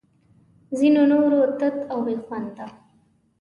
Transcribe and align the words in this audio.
ځینو 0.77 1.01
نورو 1.11 1.41
تت 1.59 1.77
او 1.91 1.99
بې 2.05 2.15
خونده 2.25 2.65